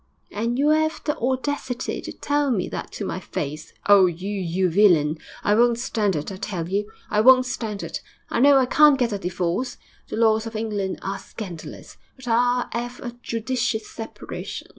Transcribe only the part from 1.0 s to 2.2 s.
the audacity to